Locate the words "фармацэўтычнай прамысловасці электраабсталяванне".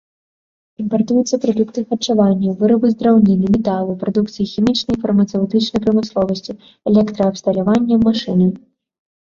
5.05-7.95